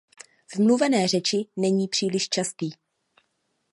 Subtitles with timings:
[0.47, 2.69] V mluvené řeči není příliš častý.